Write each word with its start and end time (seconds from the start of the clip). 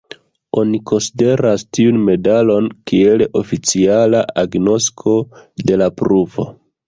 Oni 0.59 0.77
konsideras 0.91 1.65
tiun 1.77 1.99
medalon 2.07 2.69
kiel 2.91 3.23
oficiala 3.41 4.23
agnosko 4.45 5.17
de 5.69 5.81
la 5.83 5.91
pruvo. 6.01 6.47